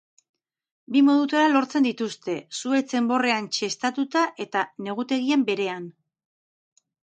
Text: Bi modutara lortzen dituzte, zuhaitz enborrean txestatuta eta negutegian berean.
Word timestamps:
Bi 0.93 1.01
modutara 1.09 1.51
lortzen 1.51 1.85
dituzte, 1.87 2.37
zuhaitz 2.61 2.97
enborrean 3.01 3.51
txestatuta 3.59 4.25
eta 4.49 4.65
negutegian 4.89 5.47
berean. 5.53 5.89